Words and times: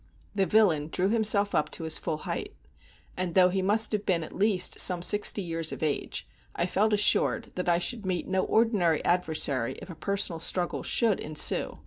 The 0.33 0.47
villain 0.47 0.87
drew 0.87 1.09
himself 1.09 1.53
up 1.53 1.69
to 1.73 1.83
his 1.83 1.99
full 1.99 2.17
height; 2.25 2.55
and, 3.15 3.35
though 3.35 3.49
he 3.49 3.61
must 3.61 3.91
have 3.91 4.03
been 4.03 4.23
at 4.23 4.33
least 4.33 4.79
some 4.79 5.03
sixty 5.03 5.43
years 5.43 5.71
of 5.71 5.83
age, 5.83 6.27
I 6.55 6.65
felt 6.65 6.91
assured 6.91 7.51
that 7.53 7.69
I 7.69 7.77
should 7.77 8.03
meet 8.03 8.27
no 8.27 8.41
ordinary 8.43 9.05
adversary 9.05 9.73
if 9.79 9.91
a 9.91 9.95
personal 9.95 10.39
struggle 10.39 10.81
should 10.81 11.19
ensue. 11.19 11.77